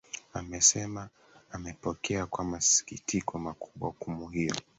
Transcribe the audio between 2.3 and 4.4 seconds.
masikitiko makubwa hukumu